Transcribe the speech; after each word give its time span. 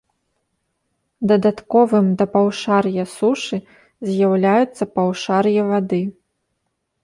Дадатковым 1.31 2.07
да 2.23 2.27
паўшар'я 2.33 3.05
сушы 3.15 3.57
з'яўляецца 4.11 4.83
паўшар'е 4.99 5.61
вады. 5.73 6.03